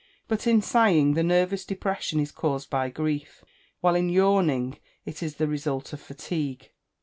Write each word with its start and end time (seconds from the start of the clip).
But 0.27 0.47
in 0.47 0.63
sighing, 0.63 1.13
the 1.13 1.21
nervous 1.21 1.63
depression 1.63 2.19
is 2.19 2.31
caused 2.31 2.71
by 2.71 2.89
grief; 2.89 3.43
while 3.81 3.93
in 3.93 4.09
yawning, 4.09 4.79
it 5.05 5.21
is 5.21 5.35
the 5.35 5.47
result 5.47 5.93
of 5.93 6.01
fatigue. 6.01 6.71